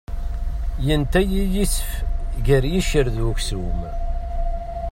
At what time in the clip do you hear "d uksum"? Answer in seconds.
3.15-3.79